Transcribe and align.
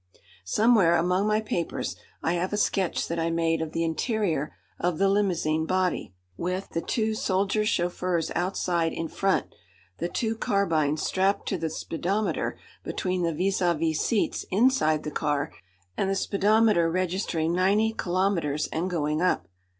Somewhere 0.47 0.95
among 0.95 1.27
my 1.27 1.41
papers 1.41 1.95
I 2.23 2.33
have 2.33 2.51
a 2.51 2.57
sketch 2.57 3.07
that 3.07 3.19
I 3.19 3.29
made 3.29 3.61
of 3.61 3.71
the 3.71 3.83
interior 3.83 4.51
of 4.79 4.97
the 4.97 5.07
limousine 5.07 5.67
body, 5.67 6.15
with 6.35 6.69
the 6.69 6.81
two 6.81 7.13
soldier 7.13 7.63
chauffeurs 7.63 8.31
outside 8.33 8.93
in 8.93 9.07
front, 9.07 9.53
the 9.99 10.09
two 10.09 10.35
carbines 10.35 11.03
strapped 11.03 11.47
to 11.49 11.57
the 11.59 11.69
speedometer 11.69 12.57
between 12.83 13.21
the 13.21 13.31
vis 13.31 13.59
à 13.59 13.77
vis 13.77 13.99
seats 14.01 14.43
inside 14.49 15.03
the 15.03 15.11
car, 15.11 15.51
and 15.95 16.09
the 16.09 16.15
speedometer 16.15 16.89
registering 16.89 17.53
ninety 17.53 17.93
kilometres 17.93 18.65
and 18.73 18.89
going 18.89 19.21
up. 19.21 19.47